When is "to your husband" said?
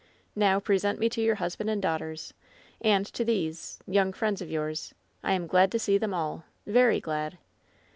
1.09-1.69